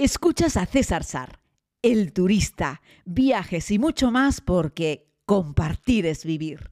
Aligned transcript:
Escuchas 0.00 0.56
a 0.56 0.64
César 0.64 1.02
Sar, 1.02 1.40
el 1.82 2.12
turista, 2.12 2.82
viajes 3.04 3.68
y 3.72 3.80
mucho 3.80 4.12
más 4.12 4.40
porque 4.40 5.08
compartir 5.26 6.06
es 6.06 6.24
vivir. 6.24 6.70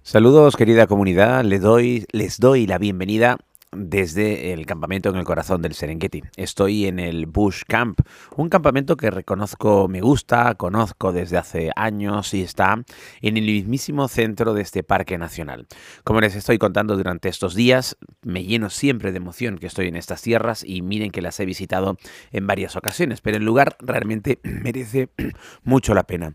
Saludos 0.00 0.56
querida 0.56 0.86
comunidad, 0.86 1.44
les 1.44 1.60
doy, 1.60 2.06
les 2.12 2.38
doy 2.40 2.66
la 2.66 2.78
bienvenida 2.78 3.36
desde 3.72 4.52
el 4.52 4.66
campamento 4.66 5.08
en 5.10 5.16
el 5.16 5.24
corazón 5.24 5.62
del 5.62 5.74
Serengeti. 5.74 6.22
Estoy 6.36 6.86
en 6.86 6.98
el 6.98 7.26
Bush 7.26 7.62
Camp, 7.66 8.00
un 8.36 8.48
campamento 8.48 8.96
que 8.96 9.10
reconozco 9.10 9.88
me 9.88 10.00
gusta, 10.00 10.54
conozco 10.54 11.12
desde 11.12 11.36
hace 11.36 11.70
años 11.76 12.32
y 12.34 12.42
está 12.42 12.82
en 13.20 13.36
el 13.36 13.44
mismísimo 13.44 14.08
centro 14.08 14.54
de 14.54 14.62
este 14.62 14.82
parque 14.82 15.18
nacional. 15.18 15.66
Como 16.04 16.20
les 16.20 16.34
estoy 16.34 16.58
contando 16.58 16.96
durante 16.96 17.28
estos 17.28 17.54
días, 17.54 17.96
me 18.22 18.44
lleno 18.44 18.70
siempre 18.70 19.12
de 19.12 19.18
emoción 19.18 19.58
que 19.58 19.66
estoy 19.66 19.88
en 19.88 19.96
estas 19.96 20.22
tierras 20.22 20.64
y 20.64 20.82
miren 20.82 21.10
que 21.10 21.22
las 21.22 21.38
he 21.40 21.44
visitado 21.44 21.96
en 22.32 22.46
varias 22.46 22.76
ocasiones, 22.76 23.20
pero 23.20 23.36
el 23.36 23.44
lugar 23.44 23.76
realmente 23.80 24.40
merece 24.42 25.10
mucho 25.62 25.94
la 25.94 26.04
pena. 26.04 26.32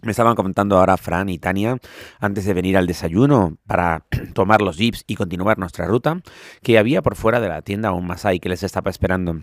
Me 0.00 0.12
estaban 0.12 0.36
comentando 0.36 0.78
ahora 0.78 0.96
Fran 0.96 1.28
y 1.28 1.38
Tania, 1.38 1.78
antes 2.20 2.44
de 2.44 2.54
venir 2.54 2.76
al 2.76 2.86
desayuno 2.86 3.58
para 3.66 4.04
tomar 4.32 4.62
los 4.62 4.76
jeeps 4.76 5.02
y 5.08 5.16
continuar 5.16 5.58
nuestra 5.58 5.86
ruta, 5.86 6.20
que 6.62 6.78
había 6.78 7.02
por 7.02 7.16
fuera 7.16 7.40
de 7.40 7.48
la 7.48 7.62
tienda 7.62 7.92
un 7.92 8.06
Masai 8.06 8.38
que 8.38 8.48
les 8.48 8.62
estaba 8.62 8.90
esperando. 8.90 9.40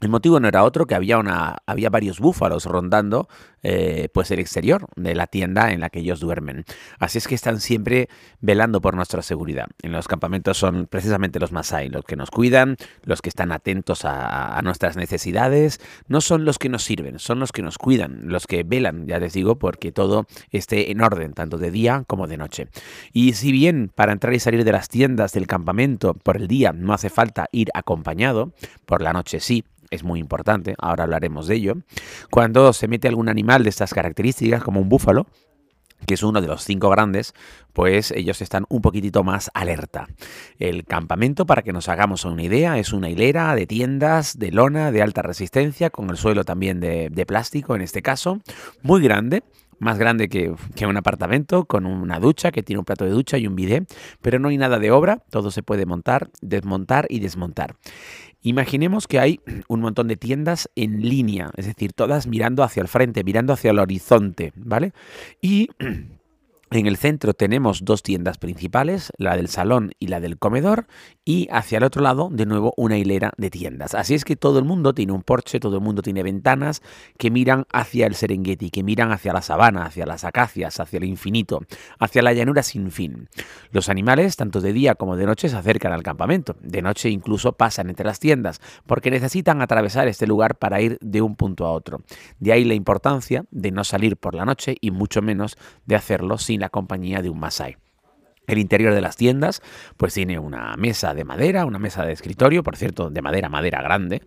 El 0.00 0.08
motivo 0.08 0.40
no 0.40 0.48
era 0.48 0.64
otro 0.64 0.86
que 0.86 0.94
había, 0.94 1.18
una, 1.18 1.58
había 1.66 1.90
varios 1.90 2.20
búfalos 2.20 2.64
rondando 2.64 3.28
eh, 3.62 4.08
pues 4.14 4.30
el 4.30 4.38
exterior 4.38 4.86
de 4.96 5.14
la 5.14 5.26
tienda 5.26 5.72
en 5.72 5.80
la 5.80 5.90
que 5.90 5.98
ellos 5.98 6.20
duermen. 6.20 6.64
Así 6.98 7.18
es 7.18 7.28
que 7.28 7.34
están 7.34 7.60
siempre 7.60 8.08
velando 8.40 8.80
por 8.80 8.94
nuestra 8.94 9.20
seguridad. 9.20 9.66
En 9.82 9.92
los 9.92 10.08
campamentos 10.08 10.56
son 10.56 10.86
precisamente 10.86 11.38
los 11.38 11.52
Masai 11.52 11.90
los 11.90 12.04
que 12.06 12.16
nos 12.16 12.30
cuidan, 12.30 12.76
los 13.04 13.20
que 13.20 13.28
están 13.28 13.52
atentos 13.52 14.06
a, 14.06 14.56
a, 14.56 14.62
nuestras 14.62 14.96
necesidades. 14.96 15.80
No 16.08 16.22
son 16.22 16.46
los 16.46 16.58
que 16.58 16.70
nos 16.70 16.82
sirven, 16.82 17.18
son 17.18 17.38
los 17.38 17.52
que 17.52 17.60
nos 17.60 17.76
cuidan, 17.76 18.22
los 18.24 18.46
que 18.46 18.62
velan, 18.62 19.06
ya 19.06 19.18
les 19.18 19.34
digo, 19.34 19.58
porque 19.58 19.92
todo 19.92 20.26
esté 20.50 20.90
en 20.90 21.02
orden, 21.02 21.34
tanto 21.34 21.58
de 21.58 21.70
día 21.70 22.04
como 22.06 22.26
de 22.26 22.38
noche. 22.38 22.68
Y 23.12 23.34
si 23.34 23.52
bien 23.52 23.92
para 23.94 24.12
entrar 24.12 24.32
y 24.32 24.40
salir 24.40 24.64
de 24.64 24.72
las 24.72 24.88
tiendas 24.88 25.32
del 25.32 25.46
campamento 25.46 26.14
por 26.14 26.38
el 26.38 26.48
día 26.48 26.72
no 26.72 26.94
hace 26.94 27.10
falta 27.10 27.48
ir 27.52 27.68
acompañado, 27.74 28.54
por 28.86 29.02
la 29.02 29.12
noche 29.12 29.40
sí, 29.40 29.64
es 29.90 30.04
muy 30.04 30.20
importante, 30.20 30.74
ahora 30.78 31.04
hablaremos 31.04 31.46
de 31.46 31.56
ello, 31.56 31.74
cuando 32.30 32.72
se 32.72 32.88
mete 32.88 33.08
algún 33.08 33.28
animal 33.28 33.64
de 33.64 33.70
estas 33.70 33.92
características, 33.92 34.62
como 34.62 34.80
un 34.80 34.88
búfalo, 34.88 35.26
que 36.06 36.14
es 36.14 36.22
uno 36.22 36.40
de 36.40 36.46
los 36.46 36.64
cinco 36.64 36.88
grandes, 36.90 37.34
pues 37.72 38.10
ellos 38.12 38.40
están 38.40 38.64
un 38.68 38.80
poquitito 38.80 39.22
más 39.22 39.50
alerta. 39.54 40.08
El 40.58 40.84
campamento, 40.84 41.46
para 41.46 41.62
que 41.62 41.72
nos 41.72 41.88
hagamos 41.88 42.24
una 42.24 42.42
idea, 42.42 42.78
es 42.78 42.92
una 42.92 43.10
hilera 43.10 43.54
de 43.54 43.66
tiendas 43.66 44.38
de 44.38 44.50
lona 44.50 44.92
de 44.92 45.02
alta 45.02 45.22
resistencia, 45.22 45.90
con 45.90 46.10
el 46.10 46.16
suelo 46.16 46.44
también 46.44 46.80
de, 46.80 47.24
plástico 47.26 47.76
en 47.76 47.82
este 47.82 48.02
caso, 48.02 48.40
muy 48.82 49.02
grande, 49.02 49.42
más 49.78 49.98
grande 49.98 50.28
que, 50.28 50.54
que, 50.74 50.86
un 50.86 50.96
apartamento, 50.96 51.64
con 51.64 51.86
una 51.86 52.18
ducha 52.18 52.50
que 52.50 52.62
tiene 52.62 52.78
un 52.78 52.84
plato 52.84 53.04
de 53.04 53.12
ducha 53.12 53.38
y 53.38 53.46
un 53.46 53.56
bidet, 53.56 53.86
pero 54.20 54.38
no 54.38 54.48
hay 54.48 54.58
nada 54.58 54.78
de 54.78 54.90
obra, 54.90 55.22
todo 55.30 55.50
se 55.50 55.62
puede 55.62 55.86
montar, 55.86 56.30
desmontar 56.40 57.06
y 57.08 57.20
desmontar. 57.20 57.76
Imaginemos 58.42 59.06
que 59.06 59.18
hay 59.18 59.40
un 59.68 59.80
montón 59.80 60.08
de 60.08 60.16
tiendas 60.16 60.70
en 60.74 61.02
línea, 61.02 61.50
es 61.56 61.66
decir, 61.66 61.92
todas 61.92 62.26
mirando 62.26 62.62
hacia 62.62 62.80
el 62.80 62.88
frente, 62.88 63.22
mirando 63.22 63.52
hacia 63.52 63.70
el 63.70 63.78
horizonte, 63.78 64.52
¿vale? 64.56 64.92
Y 65.42 65.68
en 66.70 66.86
el 66.86 66.96
centro 66.96 67.34
tenemos 67.34 67.84
dos 67.84 68.02
tiendas 68.02 68.38
principales, 68.38 69.10
la 69.18 69.36
del 69.36 69.48
salón 69.48 69.90
y 69.98 70.06
la 70.06 70.20
del 70.20 70.38
comedor, 70.38 70.86
y 71.24 71.48
hacia 71.50 71.78
el 71.78 71.84
otro 71.84 72.00
lado, 72.00 72.28
de 72.30 72.46
nuevo, 72.46 72.72
una 72.76 72.96
hilera 72.96 73.32
de 73.36 73.50
tiendas. 73.50 73.94
Así 73.94 74.14
es 74.14 74.24
que 74.24 74.36
todo 74.36 74.60
el 74.60 74.64
mundo 74.64 74.94
tiene 74.94 75.12
un 75.12 75.22
porche, 75.22 75.58
todo 75.58 75.76
el 75.76 75.82
mundo 75.82 76.02
tiene 76.02 76.22
ventanas 76.22 76.80
que 77.18 77.30
miran 77.30 77.66
hacia 77.72 78.06
el 78.06 78.14
Serengeti, 78.14 78.70
que 78.70 78.84
miran 78.84 79.10
hacia 79.10 79.32
la 79.32 79.42
sabana, 79.42 79.84
hacia 79.84 80.06
las 80.06 80.24
acacias, 80.24 80.78
hacia 80.78 80.98
el 80.98 81.04
infinito, 81.04 81.60
hacia 81.98 82.22
la 82.22 82.32
llanura 82.32 82.62
sin 82.62 82.92
fin. 82.92 83.28
Los 83.72 83.88
animales, 83.88 84.36
tanto 84.36 84.60
de 84.60 84.72
día 84.72 84.94
como 84.94 85.16
de 85.16 85.26
noche, 85.26 85.48
se 85.48 85.56
acercan 85.56 85.92
al 85.92 86.04
campamento. 86.04 86.56
De 86.60 86.82
noche 86.82 87.10
incluso 87.10 87.52
pasan 87.52 87.90
entre 87.90 88.06
las 88.06 88.20
tiendas, 88.20 88.60
porque 88.86 89.10
necesitan 89.10 89.60
atravesar 89.60 90.06
este 90.06 90.26
lugar 90.28 90.56
para 90.58 90.80
ir 90.80 90.98
de 91.00 91.20
un 91.20 91.34
punto 91.34 91.66
a 91.66 91.72
otro. 91.72 92.02
De 92.38 92.52
ahí 92.52 92.64
la 92.64 92.74
importancia 92.74 93.44
de 93.50 93.72
no 93.72 93.82
salir 93.82 94.16
por 94.16 94.36
la 94.36 94.44
noche 94.44 94.76
y 94.80 94.92
mucho 94.92 95.20
menos 95.20 95.56
de 95.86 95.96
hacerlo 95.96 96.38
sin 96.38 96.59
la 96.60 96.68
compañía 96.68 97.22
de 97.22 97.30
un 97.30 97.40
Masai. 97.40 97.76
El 98.46 98.58
interior 98.58 98.92
de 98.92 99.00
las 99.00 99.16
tiendas, 99.16 99.62
pues 99.96 100.12
tiene 100.12 100.38
una 100.40 100.74
mesa 100.76 101.14
de 101.14 101.22
madera, 101.22 101.66
una 101.66 101.78
mesa 101.78 102.04
de 102.04 102.12
escritorio, 102.12 102.64
por 102.64 102.76
cierto, 102.76 103.08
de 103.08 103.22
madera, 103.22 103.48
madera 103.48 103.80
grande, 103.80 104.22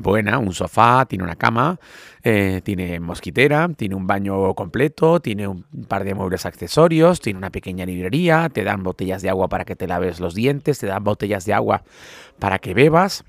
buena, 0.00 0.38
un 0.38 0.54
sofá, 0.54 1.04
tiene 1.06 1.24
una 1.24 1.36
cama, 1.36 1.78
eh, 2.22 2.62
tiene 2.64 3.00
mosquitera, 3.00 3.68
tiene 3.76 3.94
un 3.94 4.06
baño 4.06 4.54
completo, 4.54 5.20
tiene 5.20 5.46
un 5.46 5.64
par 5.88 6.04
de 6.04 6.14
muebles 6.14 6.46
accesorios, 6.46 7.20
tiene 7.20 7.36
una 7.36 7.50
pequeña 7.50 7.84
librería, 7.84 8.48
te 8.48 8.64
dan 8.64 8.82
botellas 8.82 9.20
de 9.20 9.28
agua 9.28 9.48
para 9.48 9.66
que 9.66 9.76
te 9.76 9.86
laves 9.86 10.20
los 10.20 10.34
dientes, 10.34 10.78
te 10.78 10.86
dan 10.86 11.04
botellas 11.04 11.44
de 11.44 11.52
agua 11.52 11.82
para 12.38 12.58
que 12.58 12.72
bebas. 12.72 13.24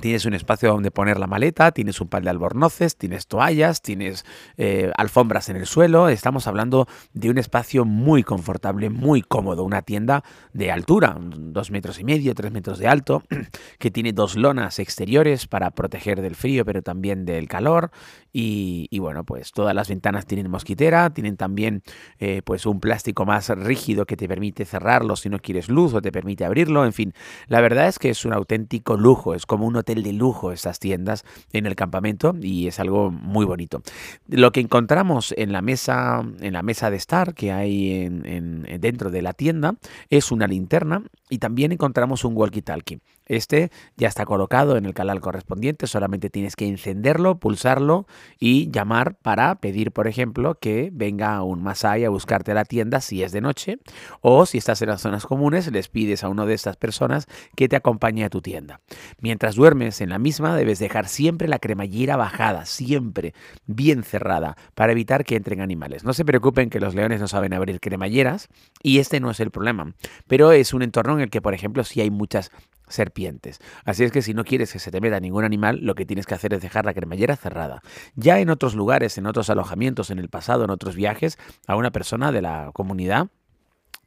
Tienes 0.00 0.26
un 0.26 0.34
espacio 0.34 0.70
donde 0.70 0.92
poner 0.92 1.18
la 1.18 1.26
maleta, 1.26 1.72
tienes 1.72 2.00
un 2.00 2.08
par 2.08 2.22
de 2.22 2.30
albornoces, 2.30 2.96
tienes 2.96 3.26
toallas, 3.26 3.82
tienes 3.82 4.24
eh, 4.56 4.92
alfombras 4.96 5.48
en 5.48 5.56
el 5.56 5.66
suelo. 5.66 6.08
Estamos 6.08 6.46
hablando 6.46 6.86
de 7.14 7.30
un 7.30 7.38
espacio 7.38 7.84
muy 7.84 8.22
confortable, 8.22 8.90
muy 8.90 9.22
cómodo. 9.22 9.64
Una 9.64 9.82
tienda 9.82 10.22
de 10.52 10.70
altura, 10.70 11.16
dos 11.18 11.72
metros 11.72 11.98
y 11.98 12.04
medio, 12.04 12.34
tres 12.34 12.52
metros 12.52 12.78
de 12.78 12.86
alto, 12.86 13.24
que 13.78 13.90
tiene 13.90 14.12
dos 14.12 14.36
lonas 14.36 14.78
exteriores 14.78 15.48
para 15.48 15.72
proteger 15.72 16.20
del 16.20 16.36
frío, 16.36 16.64
pero 16.64 16.82
también 16.82 17.24
del 17.24 17.48
calor. 17.48 17.90
Y, 18.32 18.96
bueno, 19.00 19.24
pues 19.24 19.50
todas 19.52 19.74
las 19.74 19.88
ventanas 19.88 20.26
tienen 20.26 20.48
mosquitera, 20.48 21.10
tienen 21.10 21.36
también 21.36 21.82
eh, 22.20 22.42
pues 22.44 22.66
un 22.66 22.78
plástico 22.78 23.24
más 23.24 23.48
rígido 23.48 24.06
que 24.06 24.16
te 24.16 24.28
permite 24.28 24.64
cerrarlo 24.64 25.16
si 25.16 25.28
no 25.28 25.40
quieres 25.40 25.68
luz 25.68 25.92
o 25.94 26.00
te 26.00 26.12
permite 26.12 26.44
abrirlo. 26.44 26.84
En 26.84 26.92
fin, 26.92 27.14
la 27.48 27.60
verdad 27.60 27.88
es 27.88 27.98
que 27.98 28.10
es 28.10 28.24
un 28.24 28.32
auténtico 28.32 28.96
lujo. 28.96 29.34
Es 29.34 29.44
como 29.44 29.66
un 29.66 29.76
de 29.94 30.12
lujo 30.12 30.52
estas 30.52 30.78
tiendas 30.78 31.24
en 31.52 31.66
el 31.66 31.74
campamento 31.74 32.34
y 32.40 32.66
es 32.66 32.78
algo 32.80 33.10
muy 33.10 33.44
bonito. 33.44 33.82
Lo 34.28 34.52
que 34.52 34.60
encontramos 34.60 35.34
en 35.36 35.52
la 35.52 35.62
mesa, 35.62 36.22
en 36.40 36.52
la 36.52 36.62
mesa 36.62 36.90
de 36.90 36.96
estar 36.96 37.34
que 37.34 37.52
hay 37.52 38.04
en, 38.04 38.66
dentro 38.80 39.10
de 39.10 39.22
la 39.22 39.32
tienda 39.32 39.76
es 40.10 40.30
una 40.30 40.46
linterna 40.46 41.02
y 41.28 41.38
también 41.38 41.72
encontramos 41.72 42.24
un 42.24 42.34
walkie-talkie. 42.34 43.00
Este 43.28 43.70
ya 43.96 44.08
está 44.08 44.24
colocado 44.24 44.76
en 44.76 44.86
el 44.86 44.94
canal 44.94 45.20
correspondiente, 45.20 45.86
solamente 45.86 46.30
tienes 46.30 46.56
que 46.56 46.66
encenderlo, 46.66 47.38
pulsarlo 47.38 48.06
y 48.38 48.70
llamar 48.70 49.14
para 49.16 49.54
pedir, 49.56 49.92
por 49.92 50.08
ejemplo, 50.08 50.56
que 50.56 50.90
venga 50.92 51.42
un 51.42 51.62
Masai 51.62 52.04
a 52.04 52.10
buscarte 52.10 52.52
a 52.52 52.54
la 52.54 52.64
tienda 52.64 53.00
si 53.00 53.22
es 53.22 53.32
de 53.32 53.40
noche 53.40 53.78
o 54.20 54.46
si 54.46 54.58
estás 54.58 54.82
en 54.82 54.88
las 54.88 55.02
zonas 55.02 55.26
comunes, 55.26 55.70
les 55.70 55.88
pides 55.88 56.24
a 56.24 56.28
una 56.28 56.46
de 56.46 56.54
estas 56.54 56.76
personas 56.76 57.26
que 57.54 57.68
te 57.68 57.76
acompañe 57.76 58.24
a 58.24 58.30
tu 58.30 58.40
tienda. 58.40 58.80
Mientras 59.20 59.54
duermes 59.54 60.00
en 60.00 60.10
la 60.10 60.18
misma, 60.18 60.56
debes 60.56 60.78
dejar 60.78 61.08
siempre 61.08 61.48
la 61.48 61.58
cremallera 61.58 62.16
bajada, 62.16 62.64
siempre 62.64 63.34
bien 63.66 64.02
cerrada, 64.02 64.56
para 64.74 64.92
evitar 64.92 65.24
que 65.24 65.36
entren 65.36 65.60
animales. 65.60 66.04
No 66.04 66.12
se 66.12 66.24
preocupen 66.24 66.70
que 66.70 66.80
los 66.80 66.94
leones 66.94 67.20
no 67.20 67.28
saben 67.28 67.52
abrir 67.52 67.80
cremalleras 67.80 68.48
y 68.82 68.98
este 68.98 69.20
no 69.20 69.30
es 69.30 69.40
el 69.40 69.50
problema, 69.50 69.92
pero 70.26 70.52
es 70.52 70.72
un 70.72 70.82
entorno 70.82 71.14
en 71.14 71.20
el 71.20 71.30
que, 71.30 71.42
por 71.42 71.54
ejemplo, 71.54 71.84
si 71.84 72.00
hay 72.00 72.10
muchas 72.10 72.50
serpientes. 72.88 73.58
Así 73.84 74.04
es 74.04 74.12
que 74.12 74.22
si 74.22 74.34
no 74.34 74.44
quieres 74.44 74.72
que 74.72 74.78
se 74.78 74.90
te 74.90 75.00
meta 75.00 75.20
ningún 75.20 75.44
animal, 75.44 75.78
lo 75.82 75.94
que 75.94 76.06
tienes 76.06 76.26
que 76.26 76.34
hacer 76.34 76.54
es 76.54 76.62
dejar 76.62 76.84
la 76.84 76.94
cremallera 76.94 77.36
cerrada. 77.36 77.82
Ya 78.14 78.38
en 78.40 78.50
otros 78.50 78.74
lugares, 78.74 79.18
en 79.18 79.26
otros 79.26 79.50
alojamientos, 79.50 80.10
en 80.10 80.18
el 80.18 80.28
pasado, 80.28 80.64
en 80.64 80.70
otros 80.70 80.96
viajes, 80.96 81.38
a 81.66 81.76
una 81.76 81.90
persona 81.90 82.32
de 82.32 82.42
la 82.42 82.70
comunidad 82.72 83.28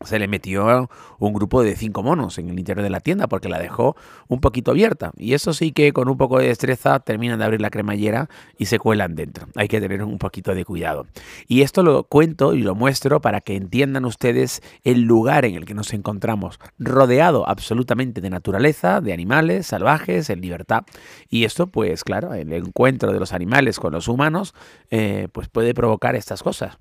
se 0.03 0.19
le 0.19 0.28
metió 0.28 0.89
un 1.19 1.34
grupo 1.34 1.63
de 1.63 1.75
cinco 1.75 2.03
monos 2.03 2.38
en 2.38 2.49
el 2.49 2.58
interior 2.58 2.84
de 2.84 2.90
la 2.90 2.99
tienda 2.99 3.28
porque 3.28 3.49
la 3.49 3.59
dejó 3.59 3.96
un 4.28 4.40
poquito 4.40 4.72
abierta. 4.72 5.11
Y 5.17 5.34
eso 5.34 5.53
sí 5.53 5.72
que 5.72 5.93
con 5.93 6.09
un 6.09 6.17
poco 6.17 6.40
de 6.40 6.47
destreza 6.47 6.99
terminan 6.99 7.40
de 7.40 7.46
abrir 7.46 7.61
la 7.61 7.70
cremallera 7.70 8.29
y 8.58 8.66
se 8.66 8.79
cuelan 8.79 9.16
dentro. 9.16 9.47
Hay 9.55 9.67
que 9.67 9.79
tener 9.79 10.03
un 10.03 10.17
poquito 10.17 10.55
de 10.55 10.66
cuidado. 10.66 11.05
Y 11.47 11.61
esto 11.61 11.84
lo 11.84 12.03
cuento 12.03 12.53
y 12.53 12.61
lo 12.61 12.76
muestro 12.76 13.22
para 13.22 13.41
que 13.41 13.55
entiendan 13.55 14.05
ustedes 14.05 14.61
el 14.84 15.02
lugar 15.02 15.46
en 15.46 15.55
el 15.55 15.66
que 15.66 15.73
nos 15.73 15.93
encontramos, 15.93 16.59
rodeado 16.79 17.47
absolutamente 17.47 18.22
de 18.22 18.29
naturaleza, 18.29 19.02
de 19.02 19.14
animales 19.14 19.67
salvajes, 19.67 20.29
en 20.29 20.41
libertad. 20.41 20.84
Y 21.29 21.46
esto, 21.46 21.67
pues 21.67 22.03
claro, 22.03 22.34
el 22.34 22.52
encuentro 22.53 23.11
de 23.11 23.20
los 23.20 23.34
animales 23.34 23.79
con 23.79 23.93
los 23.93 24.08
humanos, 24.08 24.53
eh, 24.90 25.28
pues 25.31 25.47
puede 25.49 25.73
provocar 25.73 26.16
estas 26.16 26.43
cosas 26.43 26.78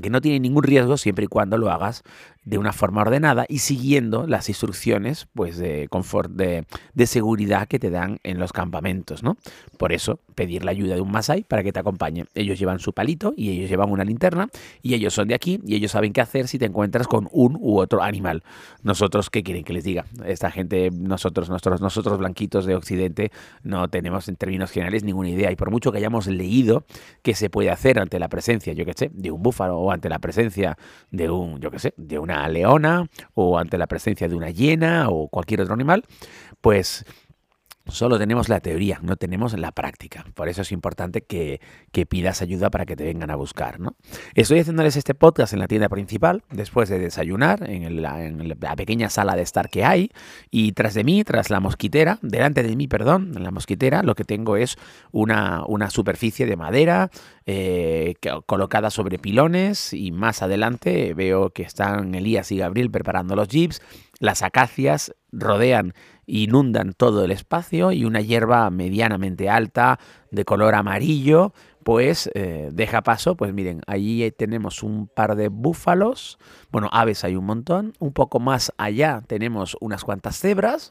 que 0.00 0.10
no 0.10 0.20
tiene 0.20 0.40
ningún 0.40 0.62
riesgo 0.62 0.96
siempre 0.96 1.24
y 1.24 1.28
cuando 1.28 1.58
lo 1.58 1.70
hagas 1.70 2.02
de 2.46 2.58
una 2.58 2.72
forma 2.72 3.02
ordenada 3.02 3.44
y 3.48 3.58
siguiendo 3.58 4.26
las 4.26 4.48
instrucciones 4.48 5.28
pues 5.34 5.58
de 5.58 5.88
confort 5.88 6.30
de, 6.30 6.64
de, 6.94 7.06
seguridad 7.06 7.68
que 7.68 7.78
te 7.78 7.90
dan 7.90 8.18
en 8.22 8.38
los 8.38 8.52
campamentos 8.52 9.22
no 9.22 9.36
por 9.76 9.92
eso 9.92 10.20
pedir 10.34 10.64
la 10.64 10.70
ayuda 10.70 10.94
de 10.94 11.00
un 11.00 11.10
masai 11.10 11.42
para 11.42 11.62
que 11.62 11.72
te 11.72 11.80
acompañe. 11.80 12.26
Ellos 12.34 12.58
llevan 12.58 12.78
su 12.78 12.92
palito 12.92 13.34
y 13.36 13.50
ellos 13.50 13.68
llevan 13.68 13.90
una 13.90 14.04
linterna 14.04 14.48
y 14.82 14.94
ellos 14.94 15.14
son 15.14 15.28
de 15.28 15.34
aquí 15.34 15.60
y 15.64 15.74
ellos 15.74 15.90
saben 15.90 16.12
qué 16.12 16.20
hacer 16.20 16.46
si 16.46 16.58
te 16.58 16.66
encuentras 16.66 17.08
con 17.08 17.28
un 17.32 17.56
u 17.60 17.78
otro 17.78 18.02
animal. 18.02 18.44
Nosotros 18.82 19.30
qué 19.30 19.42
quieren 19.42 19.64
que 19.64 19.72
les 19.72 19.84
diga 19.84 20.04
esta 20.24 20.50
gente 20.50 20.90
nosotros 20.92 21.48
nosotros 21.48 21.80
nosotros 21.80 22.18
blanquitos 22.18 22.66
de 22.66 22.74
occidente 22.74 23.32
no 23.62 23.88
tenemos 23.88 24.28
en 24.28 24.36
términos 24.36 24.70
generales 24.70 25.04
ninguna 25.04 25.30
idea. 25.30 25.50
Y 25.50 25.56
por 25.56 25.70
mucho 25.70 25.90
que 25.90 25.98
hayamos 25.98 26.26
leído 26.26 26.84
qué 27.22 27.34
se 27.34 27.50
puede 27.50 27.70
hacer 27.70 27.98
ante 27.98 28.18
la 28.18 28.28
presencia 28.28 28.72
yo 28.72 28.84
qué 28.84 28.92
sé 28.94 29.10
de 29.12 29.30
un 29.30 29.42
búfalo 29.42 29.78
o 29.78 29.90
ante 29.90 30.08
la 30.08 30.18
presencia 30.18 30.76
de 31.10 31.30
un 31.30 31.60
yo 31.60 31.70
qué 31.70 31.78
sé 31.78 31.94
de 31.96 32.18
una 32.18 32.35
leona 32.48 33.06
o 33.34 33.58
ante 33.58 33.78
la 33.78 33.86
presencia 33.86 34.28
de 34.28 34.34
una 34.34 34.50
hiena 34.50 35.08
o 35.08 35.28
cualquier 35.28 35.60
otro 35.62 35.74
animal, 35.74 36.04
pues 36.60 37.04
Solo 37.88 38.18
tenemos 38.18 38.48
la 38.48 38.58
teoría, 38.58 38.98
no 39.00 39.14
tenemos 39.14 39.56
la 39.56 39.70
práctica. 39.70 40.24
Por 40.34 40.48
eso 40.48 40.62
es 40.62 40.72
importante 40.72 41.20
que, 41.22 41.60
pidas 42.08 42.42
ayuda 42.42 42.68
para 42.68 42.84
que 42.84 42.96
te 42.96 43.04
vengan 43.04 43.30
a 43.30 43.36
buscar. 43.36 43.78
¿no? 43.78 43.94
Estoy 44.34 44.58
haciéndoles 44.58 44.96
este 44.96 45.14
podcast 45.14 45.52
en 45.52 45.60
la 45.60 45.68
tienda 45.68 45.88
principal, 45.88 46.42
después 46.50 46.88
de 46.88 46.98
desayunar, 46.98 47.68
en 47.70 48.02
la, 48.02 48.76
pequeña 48.76 49.08
sala 49.08 49.36
de 49.36 49.42
estar 49.42 49.70
que 49.70 49.84
hay. 49.84 50.10
Y 50.50 50.72
tras 50.72 50.94
de 50.94 51.04
mí, 51.04 51.22
tras 51.22 51.48
la 51.48 51.60
mosquitera, 51.60 52.18
delante 52.22 52.64
de 52.64 52.74
mí, 52.74 52.88
perdón, 52.88 53.32
en 53.36 53.44
la 53.44 53.52
mosquitera, 53.52 54.02
lo 54.02 54.16
que 54.16 54.24
tengo 54.24 54.56
es 54.56 54.76
una 55.12 55.88
superficie 55.88 56.44
de 56.44 56.56
madera 56.56 57.10
eh, 57.46 58.14
colocada 58.46 58.90
sobre 58.90 59.18
pilones. 59.18 59.92
Y 59.92 60.12
más 60.12 60.42
adelante 60.42 61.14
veo 61.14 61.50
que 61.50 61.62
están 61.62 62.14
Elías 62.14 62.50
y 62.52 62.58
Gabriel 62.58 62.90
preparando 62.90 63.36
los 63.36 63.48
jeeps. 63.48 63.80
Las 64.18 64.42
acacias 64.42 65.14
rodean 65.30 65.94
inundan 66.26 66.92
todo 66.92 67.24
el 67.24 67.30
espacio 67.30 67.92
y 67.92 68.04
una 68.04 68.20
hierba 68.20 68.68
medianamente 68.70 69.48
alta 69.48 69.98
de 70.30 70.44
color 70.44 70.74
amarillo 70.74 71.52
pues 71.86 72.28
eh, 72.34 72.70
deja 72.72 73.02
paso, 73.02 73.36
pues 73.36 73.54
miren, 73.54 73.80
allí 73.86 74.28
tenemos 74.32 74.82
un 74.82 75.06
par 75.06 75.36
de 75.36 75.46
búfalos, 75.46 76.36
bueno, 76.72 76.88
aves 76.90 77.22
hay 77.22 77.36
un 77.36 77.44
montón, 77.44 77.92
un 78.00 78.12
poco 78.12 78.40
más 78.40 78.72
allá 78.76 79.22
tenemos 79.24 79.76
unas 79.80 80.02
cuantas 80.02 80.36
cebras, 80.36 80.90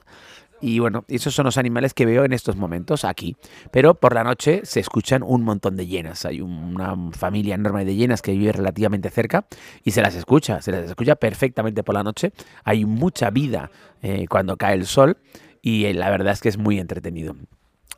y 0.66 0.80
bueno, 0.80 1.06
esos 1.10 1.36
son 1.36 1.46
los 1.46 1.60
animales 1.60 1.94
que 1.94 2.08
veo 2.08 2.26
en 2.26 2.34
estos 2.34 2.56
momentos 2.56 3.06
aquí. 3.06 3.38
Pero 3.70 3.94
por 3.94 4.16
la 4.16 4.24
noche 4.24 4.62
se 4.64 4.80
escuchan 4.80 5.22
un 5.22 5.44
montón 5.44 5.76
de 5.76 5.86
hienas. 5.86 6.26
Hay 6.26 6.42
una 6.42 6.96
familia 7.12 7.54
enorme 7.54 7.86
de 7.86 7.94
hienas 7.94 8.24
que 8.24 8.32
vive 8.32 8.52
relativamente 8.52 9.12
cerca 9.12 9.46
y 9.84 9.92
se 9.92 10.02
las 10.02 10.16
escucha, 10.16 10.64
se 10.64 10.72
las 10.72 10.90
escucha 10.90 11.18
perfectamente 11.18 11.84
por 11.84 11.94
la 11.94 12.02
noche. 12.02 12.34
Hay 12.64 12.84
mucha 12.84 13.30
vida 13.30 13.70
eh, 14.02 14.26
cuando 14.28 14.58
cae 14.58 14.74
el 14.74 14.88
sol 14.88 15.18
y 15.62 15.86
eh, 15.86 15.94
la 15.94 16.10
verdad 16.10 16.34
es 16.34 16.42
que 16.42 16.50
es 16.50 16.58
muy 16.58 16.80
entretenido. 16.80 17.36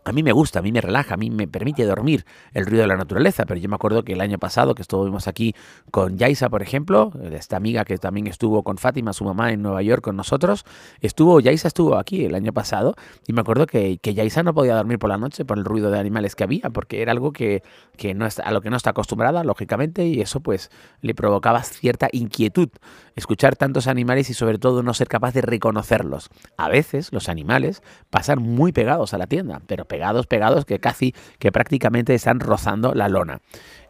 A 0.07 0.13
mí 0.13 0.23
me 0.23 0.31
gusta, 0.31 0.59
a 0.59 0.61
mí 0.61 0.71
me 0.71 0.79
relaja, 0.79 1.15
a 1.15 1.17
mí 1.17 1.29
me 1.29 1.49
permite 1.49 1.83
dormir 1.83 2.23
el 2.53 2.65
ruido 2.65 2.83
de 2.83 2.87
la 2.87 2.95
naturaleza, 2.95 3.45
pero 3.45 3.59
yo 3.59 3.67
me 3.67 3.75
acuerdo 3.75 4.03
que 4.03 4.13
el 4.13 4.21
año 4.21 4.37
pasado 4.37 4.73
que 4.73 4.81
estuvimos 4.81 5.27
aquí 5.27 5.53
con 5.91 6.17
Yaisa, 6.17 6.47
por 6.49 6.61
ejemplo, 6.61 7.11
esta 7.29 7.57
amiga 7.57 7.83
que 7.83 7.97
también 7.97 8.27
estuvo 8.27 8.63
con 8.63 8.77
Fátima, 8.77 9.11
su 9.11 9.25
mamá, 9.25 9.51
en 9.51 9.61
Nueva 9.61 9.81
York 9.81 10.01
con 10.01 10.15
nosotros, 10.15 10.63
estuvo, 11.01 11.41
Yaisa 11.41 11.67
estuvo 11.67 11.97
aquí 11.97 12.23
el 12.23 12.35
año 12.35 12.53
pasado 12.53 12.95
y 13.27 13.33
me 13.33 13.41
acuerdo 13.41 13.67
que, 13.67 13.97
que 13.97 14.13
Yaisa 14.13 14.43
no 14.43 14.53
podía 14.53 14.77
dormir 14.77 14.97
por 14.97 15.09
la 15.09 15.17
noche 15.17 15.43
por 15.43 15.57
el 15.57 15.65
ruido 15.65 15.91
de 15.91 15.99
animales 15.99 16.35
que 16.35 16.45
había, 16.45 16.69
porque 16.69 17.01
era 17.01 17.11
algo 17.11 17.33
que, 17.33 17.61
que 17.97 18.13
no 18.13 18.25
está, 18.25 18.43
a 18.43 18.53
lo 18.53 18.61
que 18.61 18.69
no 18.69 18.77
está 18.77 18.91
acostumbrada, 18.91 19.43
lógicamente, 19.43 20.05
y 20.05 20.21
eso 20.21 20.39
pues 20.39 20.71
le 21.01 21.15
provocaba 21.15 21.63
cierta 21.63 22.07
inquietud 22.13 22.69
escuchar 23.17 23.57
tantos 23.57 23.87
animales 23.87 24.29
y 24.29 24.33
sobre 24.33 24.57
todo 24.57 24.83
no 24.83 24.93
ser 24.93 25.09
capaz 25.09 25.33
de 25.33 25.41
reconocerlos. 25.41 26.29
A 26.55 26.69
veces 26.69 27.11
los 27.11 27.27
animales 27.27 27.81
pasan 28.09 28.41
muy 28.41 28.71
pegados 28.71 29.13
a 29.13 29.17
la 29.17 29.27
tienda, 29.27 29.61
pero 29.67 29.83
pegados, 29.83 29.96
pegados, 30.27 30.65
que 30.65 30.79
casi, 30.79 31.13
que 31.39 31.51
prácticamente 31.51 32.13
están 32.13 32.39
rozando 32.39 32.93
la 32.93 33.09
lona. 33.09 33.41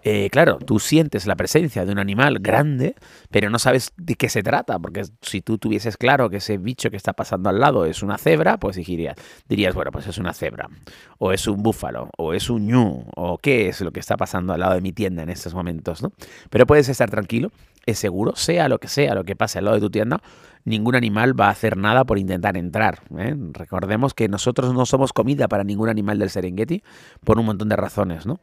Eh, 0.10 0.30
claro, 0.30 0.58
tú 0.58 0.80
sientes 0.80 1.28
la 1.28 1.36
presencia 1.36 1.84
de 1.84 1.92
un 1.92 2.00
animal 2.00 2.38
grande, 2.40 2.96
pero 3.30 3.50
no 3.50 3.60
sabes 3.60 3.92
de 3.98 4.16
qué 4.16 4.30
se 4.30 4.42
trata, 4.42 4.80
porque 4.80 5.04
si 5.22 5.42
tú 5.42 5.58
tuvieses 5.58 5.98
claro 5.98 6.30
que 6.30 6.38
ese 6.38 6.58
bicho 6.58 6.90
que 6.90 6.96
está 6.96 7.12
pasando 7.12 7.50
al 7.50 7.60
lado 7.60 7.84
es 7.84 8.02
una 8.02 8.18
cebra, 8.18 8.58
pues 8.58 8.78
dirías, 8.78 9.18
dirías 9.50 9.76
bueno, 9.76 9.92
pues 9.92 10.08
es 10.08 10.18
una 10.18 10.32
cebra, 10.32 10.70
o 11.18 11.34
es 11.34 11.46
un 11.46 11.62
búfalo, 11.62 12.10
o 12.18 12.34
es 12.34 12.50
un 12.50 12.68
ñu, 12.68 13.04
o 13.18 13.38
qué 13.38 13.68
es 13.68 13.82
lo 13.82 13.92
que 13.92 14.00
está 14.00 14.16
pasando 14.16 14.54
al 14.54 14.62
lado 14.62 14.76
de 14.76 14.82
mi 14.82 14.94
tienda 14.94 15.24
en 15.24 15.30
estos 15.30 15.54
momentos, 15.54 16.02
¿no? 16.02 16.14
Pero 16.50 16.66
puedes 16.66 16.88
estar 16.88 17.10
tranquilo, 17.10 17.52
es 17.86 18.00
seguro, 18.00 18.34
sea 18.38 18.70
lo 18.70 18.80
que 18.80 18.88
sea 18.88 19.14
lo 19.14 19.26
que 19.26 19.36
pase 19.36 19.60
al 19.60 19.66
lado 19.66 19.76
de 19.76 19.82
tu 19.82 19.90
tienda, 19.90 20.22
ningún 20.64 20.96
animal 20.96 21.38
va 21.38 21.48
a 21.48 21.50
hacer 21.50 21.76
nada 21.76 22.06
por 22.06 22.18
intentar 22.18 22.56
entrar. 22.56 23.02
¿eh? 23.18 23.36
Recordemos 23.52 24.14
que 24.14 24.30
nosotros 24.30 24.74
no 24.74 24.86
somos 24.86 25.12
comida 25.12 25.50
para 25.50 25.66
ningún 25.66 25.90
animal 25.90 26.18
del 26.18 26.30
Serengeti 26.30 26.82
por 27.26 27.40
un 27.40 27.46
montón 27.46 27.68
de 27.68 27.76
razones, 27.76 28.26
¿no? 28.26 28.40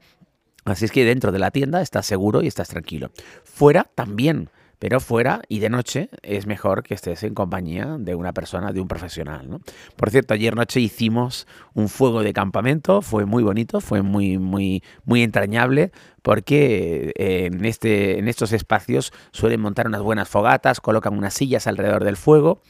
Así 0.64 0.84
es 0.84 0.93
que 0.93 1.05
dentro 1.05 1.32
de 1.32 1.38
la 1.38 1.50
tienda 1.50 1.81
estás 1.81 2.06
seguro 2.06 2.43
y 2.43 2.46
estás 2.46 2.69
tranquilo. 2.69 3.11
Fuera 3.44 3.90
también 3.94 4.50
pero 4.84 5.00
fuera 5.00 5.40
y 5.49 5.61
de 5.61 5.70
noche 5.70 6.11
es 6.22 6.46
mejor 6.46 6.82
que 6.82 6.93
estés 6.93 7.22
en 7.22 7.32
compañía 7.32 7.96
de 7.99 8.14
una 8.14 8.34
persona, 8.34 8.70
de 8.70 8.82
un 8.82 8.87
profesional. 8.87 9.61
Por 9.96 10.11
cierto, 10.11 10.34
ayer 10.34 10.55
noche 10.55 10.78
hicimos 10.78 11.46
un 11.72 11.88
fuego 11.88 12.22
de 12.22 12.34
campamento, 12.34 13.00
fue 13.00 13.25
muy 13.25 13.43
bonito, 13.43 13.81
fue 13.81 14.02
muy, 14.02 14.37
muy, 14.37 14.82
muy 15.06 15.22
entrañable, 15.22 15.90
porque 16.20 17.12
eh, 17.16 17.46
en, 17.46 17.64
este, 17.64 18.19
en 18.19 18.28
estos 18.28 18.52
espacios 18.52 19.12
suelen 19.31 19.62
montar 19.62 19.87
unas 19.87 20.02
buenas 20.02 20.28
fogatas, 20.28 20.82
colocan 20.82 21.16
unas 21.16 21.32
sillas 21.32 21.66
alrededor 21.66 22.05
del 22.05 22.19
fuego, 22.19 22.61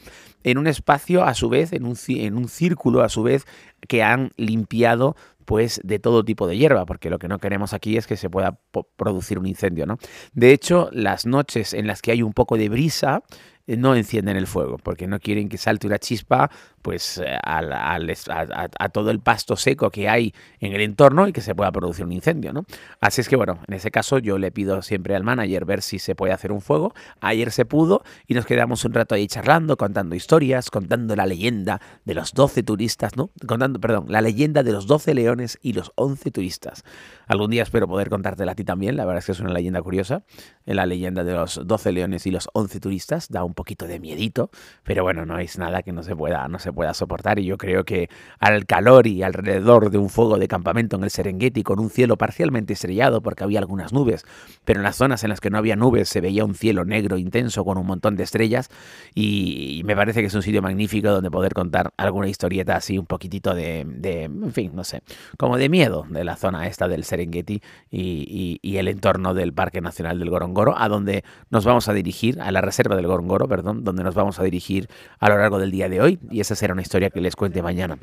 en 0.43 0.57
un 0.57 0.67
espacio 0.67 1.25
a 1.25 1.33
su 1.33 1.49
vez, 1.49 1.73
en 1.73 1.85
un, 1.85 1.97
en 2.07 2.37
un 2.37 2.47
círculo 2.47 3.01
a 3.01 3.09
su 3.09 3.23
vez, 3.23 3.45
que 3.89 4.03
han 4.03 4.31
limpiado 4.37 5.15
pues 5.45 5.79
de 5.83 5.99
todo 5.99 6.25
tipo 6.25 6.47
de 6.47 6.57
hierba, 6.57 6.85
porque 6.85 7.09
lo 7.09 7.19
que 7.19 7.27
no 7.27 7.39
queremos 7.39 7.73
aquí 7.73 7.97
es 7.97 8.07
que 8.07 8.17
se 8.17 8.29
pueda 8.29 8.59
producir 8.97 9.39
un 9.39 9.45
incendio, 9.45 9.85
¿no? 9.85 9.97
De 10.33 10.51
hecho, 10.51 10.89
las 10.91 11.25
noches 11.25 11.73
en 11.73 11.87
las 11.87 12.01
que 12.01 12.11
hay 12.11 12.21
un 12.21 12.33
poco 12.33 12.57
de 12.57 12.69
brisa, 12.69 13.23
no 13.67 13.95
encienden 13.95 14.37
el 14.37 14.47
fuego, 14.47 14.77
porque 14.77 15.07
no 15.07 15.19
quieren 15.19 15.49
que 15.49 15.57
salte 15.57 15.87
una 15.87 15.99
chispa 15.99 16.51
pues 16.85 17.17
eh, 17.17 17.35
a, 17.43 18.89
todo 18.89 19.09
el 19.09 19.19
pasto 19.19 19.55
seco 19.55 19.89
que 19.89 20.07
hay 20.07 20.35
en 20.59 20.73
el 20.73 20.81
entorno 20.81 21.27
y 21.27 21.33
que 21.33 21.41
se 21.41 21.55
pueda 21.55 21.71
producir 21.71 22.05
un 22.05 22.11
incendio, 22.11 22.53
¿no? 22.53 22.63
Así 23.01 23.21
es 23.21 23.27
que 23.27 23.35
bueno, 23.35 23.57
en 23.67 23.73
ese 23.73 23.89
caso 23.89 24.19
yo 24.19 24.37
le 24.37 24.51
pido 24.51 24.83
siempre 24.83 25.15
al 25.15 25.23
manager 25.23 25.65
ver 25.65 25.81
si 25.81 25.97
se 25.97 26.13
puede 26.13 26.31
hacer 26.31 26.51
un 26.51 26.61
fuego. 26.61 26.93
Ayer 27.21 27.51
se 27.51 27.65
pudo 27.65 28.03
y 28.27 28.35
nos 28.35 28.45
quedamos 28.45 28.85
un 28.85 28.93
rato 28.93 29.15
ahí 29.15 29.25
charlando, 29.25 29.77
contando 29.77 30.13
historias, 30.13 30.69
contando 30.69 31.15
la 31.15 31.25
leyenda 31.25 31.81
de 32.03 32.13
los 32.13 32.33
12 32.33 32.61
turistas, 32.61 33.17
¿no? 33.17 33.31
Contando, 33.47 33.79
perdón, 33.79 34.05
la 34.09 34.21
leyenda 34.21 34.61
de 34.61 34.71
los 34.71 34.85
12 34.85 35.15
leones 35.15 35.57
y 35.63 35.73
los 35.73 35.91
11 35.95 36.29
turistas. 36.29 36.83
Algún 37.25 37.49
día 37.49 37.63
espero 37.63 37.87
poder 37.87 38.09
contártela 38.09 38.51
a 38.51 38.55
ti 38.55 38.63
también, 38.63 38.95
la 38.95 39.05
verdad 39.05 39.19
es 39.19 39.25
que 39.25 39.31
es 39.31 39.39
una 39.39 39.53
leyenda 39.53 39.81
curiosa. 39.81 40.21
La 40.65 40.85
leyenda 40.85 41.23
de 41.23 41.33
los 41.33 41.59
12 41.65 41.91
leones 41.93 42.27
y 42.27 42.31
los 42.31 42.47
11 42.53 42.79
turistas 42.79 43.29
da 43.29 43.43
un 43.43 43.54
poquito 43.55 43.87
de 43.87 43.99
miedito, 43.99 44.51
pero 44.83 45.03
bueno, 45.03 45.25
no 45.25 45.39
es 45.39 45.57
nada 45.57 45.81
que 45.81 45.91
no 45.91 46.03
se 46.03 46.15
pueda, 46.15 46.47
no 46.47 46.59
se 46.59 46.71
pueda 46.71 46.93
soportar. 46.93 47.39
Y 47.39 47.45
yo 47.45 47.57
creo 47.57 47.83
que 47.83 48.09
al 48.39 48.65
calor 48.65 49.07
y 49.07 49.23
alrededor 49.23 49.89
de 49.89 49.97
un 49.97 50.09
fuego 50.09 50.37
de 50.37 50.47
campamento 50.47 50.95
en 50.97 51.03
el 51.03 51.09
Serengeti 51.09 51.63
con 51.63 51.79
un 51.79 51.89
cielo 51.89 52.17
parcialmente 52.17 52.73
estrellado 52.73 53.21
porque 53.21 53.43
había 53.43 53.59
algunas 53.59 53.93
nubes, 53.93 54.25
pero 54.63 54.79
en 54.79 54.83
las 54.83 54.95
zonas 54.95 55.23
en 55.23 55.29
las 55.29 55.41
que 55.41 55.49
no 55.49 55.57
había 55.57 55.75
nubes 55.75 56.09
se 56.09 56.21
veía 56.21 56.45
un 56.45 56.55
cielo 56.55 56.85
negro 56.85 57.17
intenso 57.17 57.65
con 57.65 57.77
un 57.77 57.87
montón 57.87 58.15
de 58.15 58.23
estrellas 58.23 58.69
y, 59.13 59.81
me 59.85 59.95
parece 59.95 60.21
que 60.21 60.27
es 60.27 60.33
un 60.33 60.41
sitio 60.41 60.61
magnífico 60.61 61.09
donde 61.09 61.29
poder 61.29 61.53
contar 61.53 61.93
alguna 61.97 62.27
historieta 62.27 62.75
así 62.75 62.97
un 62.97 63.05
poquitito 63.05 63.53
de, 63.53 63.81
en 63.81 64.53
fin, 64.53 64.71
no 64.73 64.83
sé, 64.83 65.03
como 65.37 65.57
de 65.57 65.69
miedo 65.69 66.05
de 66.09 66.23
la 66.23 66.35
zona 66.35 66.67
esta 66.67 66.87
del 66.87 67.03
Serengeti 67.03 67.61
y, 67.91 68.59
y 68.61 68.77
el 68.77 68.87
entorno 68.87 69.33
del 69.33 69.53
Parque 69.53 69.81
Nacional 69.81 70.19
del 70.19 70.29
Gorongoro, 70.29 70.75
a 70.77 70.89
donde 70.89 71.23
nos 71.49 71.65
vamos 71.65 71.87
a 71.87 71.93
dirigir, 71.93 72.41
a 72.41 72.51
la 72.51 72.61
reserva 72.61 72.95
del 72.95 73.07
Gorongoro, 73.07 73.44
perdón, 73.47 73.83
donde 73.83 74.03
nos 74.03 74.15
vamos 74.15 74.39
a 74.39 74.43
dirigir 74.43 74.87
a 75.19 75.29
lo 75.29 75.37
largo 75.37 75.59
del 75.59 75.71
día 75.71 75.89
de 75.89 76.01
hoy 76.01 76.19
y 76.29 76.39
esa 76.39 76.55
será 76.55 76.73
una 76.73 76.81
historia 76.81 77.09
que 77.09 77.21
les 77.21 77.35
cuente 77.35 77.61
mañana. 77.61 77.97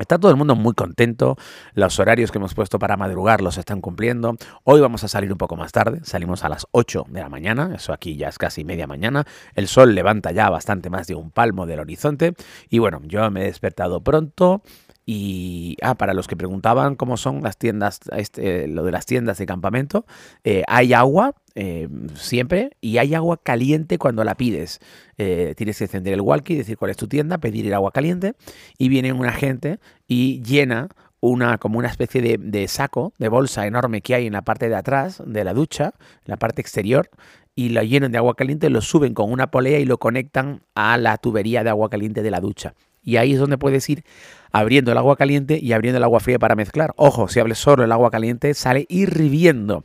Está 0.00 0.18
todo 0.18 0.30
el 0.30 0.38
mundo 0.38 0.54
muy 0.54 0.72
contento, 0.72 1.36
los 1.74 1.98
horarios 2.00 2.32
que 2.32 2.38
hemos 2.38 2.54
puesto 2.54 2.78
para 2.78 2.96
madrugar 2.96 3.42
los 3.42 3.58
están 3.58 3.82
cumpliendo. 3.82 4.34
Hoy 4.64 4.80
vamos 4.80 5.04
a 5.04 5.08
salir 5.08 5.30
un 5.30 5.36
poco 5.36 5.56
más 5.56 5.72
tarde, 5.72 6.00
salimos 6.04 6.42
a 6.42 6.48
las 6.48 6.66
8 6.70 7.04
de 7.10 7.20
la 7.20 7.28
mañana, 7.28 7.72
eso 7.74 7.92
aquí 7.92 8.16
ya 8.16 8.28
es 8.28 8.38
casi 8.38 8.64
media 8.64 8.86
mañana. 8.86 9.26
El 9.54 9.68
sol 9.68 9.94
levanta 9.94 10.32
ya 10.32 10.48
bastante 10.48 10.88
más 10.88 11.06
de 11.06 11.16
un 11.16 11.30
palmo 11.30 11.66
del 11.66 11.80
horizonte 11.80 12.32
y 12.70 12.78
bueno, 12.78 13.02
yo 13.04 13.30
me 13.30 13.42
he 13.42 13.44
despertado 13.44 14.02
pronto, 14.02 14.62
y 15.12 15.76
ah, 15.82 15.96
para 15.96 16.14
los 16.14 16.28
que 16.28 16.36
preguntaban 16.36 16.94
cómo 16.94 17.16
son 17.16 17.42
las 17.42 17.56
tiendas, 17.56 17.98
este, 18.16 18.68
lo 18.68 18.84
de 18.84 18.92
las 18.92 19.06
tiendas 19.06 19.38
de 19.38 19.46
campamento, 19.46 20.06
eh, 20.44 20.62
hay 20.68 20.92
agua 20.92 21.34
eh, 21.54 21.88
siempre 22.14 22.70
y 22.80 22.98
hay 22.98 23.14
agua 23.14 23.40
caliente 23.42 23.98
cuando 23.98 24.24
la 24.24 24.34
pides. 24.34 24.80
Eh, 25.18 25.54
tienes 25.56 25.78
que 25.78 25.84
encender 25.84 26.14
el 26.14 26.20
walkie, 26.20 26.56
decir 26.56 26.76
cuál 26.76 26.90
es 26.90 26.96
tu 26.96 27.08
tienda, 27.08 27.38
pedir 27.38 27.66
el 27.66 27.74
agua 27.74 27.92
caliente 27.92 28.34
y 28.78 28.88
viene 28.88 29.12
un 29.12 29.26
agente 29.26 29.78
y 30.06 30.42
llena 30.42 30.88
una, 31.20 31.58
como 31.58 31.78
una 31.78 31.88
especie 31.88 32.22
de, 32.22 32.38
de, 32.38 32.66
saco, 32.68 33.12
de 33.18 33.28
bolsa 33.28 33.66
enorme 33.66 34.00
que 34.00 34.14
hay 34.14 34.26
en 34.26 34.32
la 34.32 34.42
parte 34.42 34.68
de 34.68 34.76
atrás 34.76 35.22
de 35.24 35.44
la 35.44 35.52
ducha, 35.52 35.92
en 36.24 36.30
la 36.30 36.36
parte 36.36 36.62
exterior, 36.62 37.10
y 37.54 37.70
lo 37.70 37.82
llenan 37.82 38.12
de 38.12 38.18
agua 38.18 38.34
caliente, 38.36 38.70
lo 38.70 38.80
suben 38.80 39.12
con 39.12 39.30
una 39.30 39.50
polea 39.50 39.78
y 39.78 39.84
lo 39.84 39.98
conectan 39.98 40.62
a 40.74 40.96
la 40.96 41.18
tubería 41.18 41.62
de 41.62 41.70
agua 41.70 41.90
caliente 41.90 42.22
de 42.22 42.30
la 42.30 42.40
ducha. 42.40 42.74
Y 43.02 43.16
ahí 43.16 43.32
es 43.32 43.38
donde 43.38 43.58
puedes 43.58 43.88
ir 43.88 44.04
abriendo 44.52 44.92
el 44.92 44.98
agua 44.98 45.16
caliente 45.16 45.58
y 45.60 45.72
abriendo 45.72 45.98
el 45.98 46.04
agua 46.04 46.20
fría 46.20 46.38
para 46.38 46.54
mezclar. 46.54 46.92
Ojo, 46.96 47.28
si 47.28 47.40
hables 47.40 47.58
solo 47.58 47.84
el 47.84 47.92
agua 47.92 48.10
caliente, 48.10 48.54
sale 48.54 48.86
hirviendo 48.88 49.84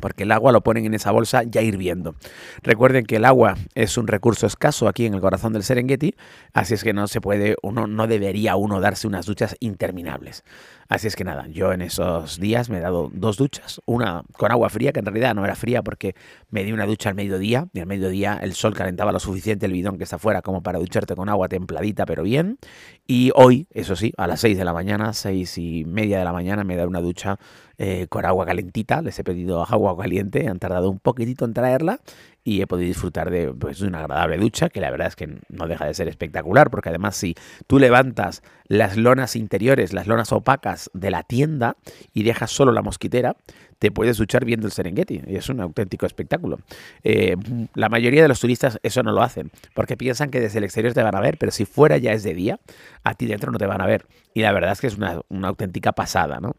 porque 0.00 0.24
el 0.24 0.32
agua 0.32 0.52
lo 0.52 0.62
ponen 0.62 0.84
en 0.84 0.94
esa 0.94 1.10
bolsa 1.10 1.42
ya 1.44 1.62
hirviendo. 1.62 2.14
Recuerden 2.62 3.06
que 3.06 3.16
el 3.16 3.24
agua 3.24 3.56
es 3.74 3.96
un 3.98 4.06
recurso 4.06 4.46
escaso 4.46 4.88
aquí 4.88 5.06
en 5.06 5.14
el 5.14 5.20
corazón 5.20 5.52
del 5.52 5.62
Serengeti, 5.62 6.14
así 6.52 6.74
es 6.74 6.84
que 6.84 6.92
no 6.92 7.08
se 7.08 7.20
puede, 7.20 7.56
uno 7.62 7.86
no 7.86 8.06
debería 8.06 8.56
uno 8.56 8.80
darse 8.80 9.06
unas 9.06 9.26
duchas 9.26 9.56
interminables. 9.60 10.44
Así 10.88 11.08
es 11.08 11.16
que 11.16 11.24
nada, 11.24 11.48
yo 11.48 11.72
en 11.72 11.82
esos 11.82 12.38
días 12.38 12.70
me 12.70 12.78
he 12.78 12.80
dado 12.80 13.10
dos 13.12 13.36
duchas, 13.36 13.80
una 13.86 14.22
con 14.36 14.52
agua 14.52 14.68
fría, 14.68 14.92
que 14.92 15.00
en 15.00 15.06
realidad 15.06 15.34
no 15.34 15.44
era 15.44 15.56
fría 15.56 15.82
porque 15.82 16.14
me 16.50 16.62
di 16.62 16.72
una 16.72 16.86
ducha 16.86 17.08
al 17.08 17.16
mediodía, 17.16 17.68
y 17.72 17.80
al 17.80 17.86
mediodía 17.86 18.38
el 18.40 18.54
sol 18.54 18.74
calentaba 18.74 19.10
lo 19.10 19.18
suficiente 19.18 19.66
el 19.66 19.72
bidón 19.72 19.98
que 19.98 20.04
está 20.04 20.16
afuera 20.16 20.42
como 20.42 20.62
para 20.62 20.78
ducharte 20.78 21.16
con 21.16 21.28
agua 21.28 21.48
templadita 21.48 22.06
pero 22.06 22.22
bien. 22.22 22.58
Y 23.06 23.32
hoy, 23.34 23.66
eso 23.72 23.96
sí, 23.96 24.12
a 24.16 24.26
las 24.26 24.40
6 24.40 24.56
de 24.56 24.64
la 24.64 24.72
mañana, 24.72 25.12
seis 25.12 25.58
y 25.58 25.84
media 25.84 26.18
de 26.18 26.24
la 26.24 26.32
mañana 26.32 26.64
me 26.64 26.74
he 26.74 26.76
dado 26.76 26.88
una 26.88 27.00
ducha 27.00 27.38
eh, 27.78 28.06
con 28.08 28.24
agua 28.24 28.46
calentita, 28.46 29.02
les 29.02 29.18
he 29.18 29.24
pedido 29.24 29.62
agua 29.62 29.96
caliente, 29.96 30.48
han 30.48 30.58
tardado 30.58 30.88
un 30.88 30.98
poquitito 30.98 31.44
en 31.44 31.52
traerla 31.52 32.00
y 32.46 32.62
he 32.62 32.66
podido 32.68 32.86
disfrutar 32.86 33.28
de, 33.28 33.52
pues, 33.52 33.80
una 33.80 33.98
agradable 33.98 34.38
ducha 34.38 34.68
que 34.68 34.80
la 34.80 34.88
verdad 34.92 35.08
es 35.08 35.16
que 35.16 35.40
no 35.48 35.66
deja 35.66 35.84
de 35.84 35.94
ser 35.94 36.06
espectacular 36.06 36.70
porque 36.70 36.90
además 36.90 37.16
si 37.16 37.34
tú 37.66 37.80
levantas 37.80 38.44
las 38.68 38.96
lonas 38.96 39.34
interiores, 39.34 39.92
las 39.92 40.06
lonas 40.06 40.30
opacas 40.30 40.88
de 40.94 41.10
la 41.10 41.24
tienda 41.24 41.76
y 42.14 42.22
dejas 42.22 42.52
solo 42.52 42.70
la 42.70 42.82
mosquitera, 42.82 43.34
te 43.80 43.90
puedes 43.90 44.16
duchar 44.16 44.44
viendo 44.44 44.68
el 44.68 44.72
Serengeti 44.72 45.22
y 45.26 45.34
es 45.34 45.48
un 45.48 45.60
auténtico 45.60 46.06
espectáculo. 46.06 46.60
Eh, 47.02 47.34
la 47.74 47.88
mayoría 47.88 48.22
de 48.22 48.28
los 48.28 48.38
turistas 48.38 48.78
eso 48.84 49.02
no 49.02 49.10
lo 49.10 49.22
hacen 49.22 49.50
porque 49.74 49.96
piensan 49.96 50.30
que 50.30 50.38
desde 50.38 50.58
el 50.58 50.64
exterior 50.64 50.94
te 50.94 51.02
van 51.02 51.16
a 51.16 51.20
ver, 51.20 51.38
pero 51.38 51.50
si 51.50 51.64
fuera 51.64 51.96
ya 51.96 52.12
es 52.12 52.22
de 52.22 52.34
día, 52.34 52.60
a 53.02 53.14
ti 53.14 53.26
dentro 53.26 53.50
no 53.50 53.58
te 53.58 53.66
van 53.66 53.80
a 53.80 53.86
ver. 53.86 54.06
Y 54.34 54.42
la 54.42 54.52
verdad 54.52 54.70
es 54.70 54.80
que 54.80 54.86
es 54.86 54.96
una 54.96 55.48
auténtica 55.48 55.90
pasada, 55.90 56.38
¿no? 56.38 56.54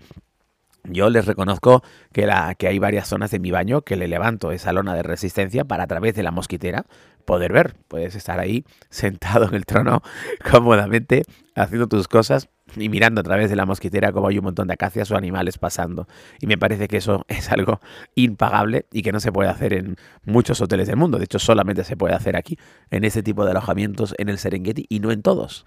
Yo 0.84 1.10
les 1.10 1.26
reconozco 1.26 1.84
que, 2.14 2.26
la, 2.26 2.56
que 2.56 2.68
hay 2.68 2.80
varias 2.80 3.08
zonas 3.08 3.32
de 3.32 3.40
mi 3.40 3.52
baño 3.52 3.82
que 3.82 3.96
le 3.96 4.08
levanto 4.08 4.52
esa 4.52 4.72
lona 4.72 4.96
de 4.96 5.04
resistencia 5.04 5.66
para 5.66 5.84
a 5.84 5.88
través 5.88 6.16
de 6.16 6.24
la 6.24 6.32
mosquitera 6.32 6.86
poder 7.26 7.52
ver. 7.52 7.76
Puedes 7.88 8.16
estar 8.16 8.40
ahí 8.40 8.66
sentado 8.90 9.48
en 9.48 9.56
el 9.56 9.66
trono 9.66 10.02
cómodamente 10.50 11.24
haciendo 11.56 11.88
tus 11.88 12.08
cosas 12.08 12.50
y 12.76 12.90
mirando 12.90 13.22
a 13.22 13.24
través 13.24 13.50
de 13.50 13.56
la 13.56 13.66
mosquitera 13.66 14.12
como 14.12 14.28
hay 14.28 14.38
un 14.38 14.46
montón 14.46 14.68
de 14.68 14.74
acacias 14.74 15.12
o 15.12 15.18
animales 15.18 15.58
pasando. 15.58 16.08
Y 16.40 16.48
me 16.48 16.58
parece 16.58 16.88
que 16.88 16.98
eso 16.98 17.26
es 17.28 17.52
algo 17.52 17.80
impagable 18.16 18.86
y 18.92 19.02
que 19.02 19.12
no 19.12 19.20
se 19.20 19.32
puede 19.32 19.50
hacer 19.50 19.74
en 19.74 19.98
muchos 20.26 20.62
hoteles 20.62 20.88
del 20.88 20.98
mundo. 20.98 21.18
De 21.18 21.26
hecho, 21.26 21.40
solamente 21.40 21.84
se 21.84 21.98
puede 21.98 22.16
hacer 22.16 22.36
aquí, 22.36 22.58
en 22.92 23.04
este 23.04 23.24
tipo 23.24 23.46
de 23.46 23.52
alojamientos 23.52 24.16
en 24.18 24.30
el 24.30 24.38
Serengeti 24.38 24.86
y 24.90 25.00
no 25.00 25.12
en 25.12 25.22
todos. 25.22 25.66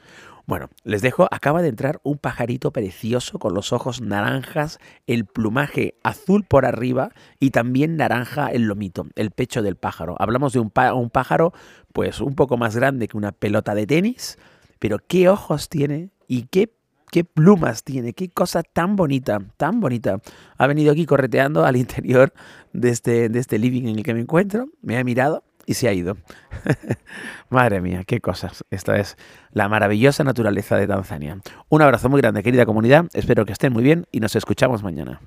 Bueno, 0.51 0.69
les 0.83 1.01
dejo, 1.01 1.29
acaba 1.31 1.63
de 1.63 1.69
entrar 1.69 2.01
un 2.03 2.19
pajarito 2.19 2.73
precioso 2.73 3.39
con 3.39 3.55
los 3.55 3.73
ojos 3.73 4.01
naranjas, 4.01 4.81
el 5.07 5.25
plumaje 5.25 5.95
azul 6.03 6.43
por 6.43 6.67
arriba 6.67 7.13
y 7.39 7.51
también 7.51 7.97
naranja 7.97 8.49
el 8.49 8.63
lomito, 8.63 9.07
el 9.15 9.31
pecho 9.31 9.63
del 9.63 9.77
pájaro. 9.77 10.17
Hablamos 10.19 10.53
de 10.53 10.59
un, 10.59 10.71
pájaro 10.71 11.53
pues 11.93 12.21
un 12.21 12.35
poco 12.35 12.57
más 12.57 12.75
grande 12.75 13.07
que 13.07 13.17
una 13.17 13.31
pelota 13.31 13.77
de 13.77 13.87
tenis, 13.87 14.39
pero 14.81 14.99
qué 14.99 15.29
ojos 15.29 15.69
tiene 15.69 16.11
y 16.27 16.49
qué 16.51 16.75
qué 17.13 17.23
plumas 17.23 17.85
tiene, 17.85 18.13
qué 18.13 18.29
cosa 18.29 18.65
tan 18.65 18.97
bonita, 18.97 19.39
tan 19.57 19.79
bonita. 19.79 20.21
Ha 20.59 20.67
venido 20.67 20.91
aquí 20.91 21.07
correteando 21.07 21.65
al 21.65 21.77
interior 21.85 22.33
de 22.73 22.91
este, 22.91 23.29
de 23.29 23.39
este 23.39 23.57
living 23.61 23.87
en 23.87 23.99
el 23.99 24.03
que 24.03 24.15
me 24.15 24.21
encuentro, 24.21 24.67
me 24.83 24.99
ha 24.99 25.05
mirado 25.05 25.45
y 25.67 25.75
se 25.75 25.89
ha 25.89 25.93
ido. 25.93 26.17
Madre 27.51 27.81
mía, 27.81 28.05
qué 28.07 28.21
cosas. 28.21 28.65
Esta 28.71 28.97
es 28.99 29.17
la 29.53 29.69
maravillosa 29.69 30.25
naturaleza 30.25 30.77
de 30.77 30.87
Tanzania. 30.87 31.39
Un 31.69 31.83
abrazo 31.83 32.09
muy 32.09 32.21
grande, 32.21 32.43
querida 32.43 32.67
comunidad. 32.67 33.07
Espero 33.15 33.45
que 33.45 33.53
estén 33.53 33.73
muy 33.73 33.83
bien 33.83 34.07
y 34.13 34.21
nos 34.21 34.37
escuchamos 34.37 34.83
mañana. 34.83 35.21